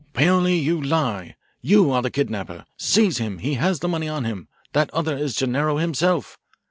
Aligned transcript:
"Paoli, 0.13 0.55
you 0.57 0.81
lie. 0.81 1.35
You 1.61 1.91
are 1.91 2.01
the 2.01 2.09
kidnapper. 2.09 2.65
Seize 2.75 3.19
him 3.19 3.37
he 3.37 3.53
has 3.53 3.81
the 3.81 3.87
money 3.87 4.07
on 4.07 4.23
him. 4.25 4.47
That 4.73 4.89
other 4.91 5.15
is 5.15 5.35
Gennaro 5.35 5.77
himself." 5.77 6.39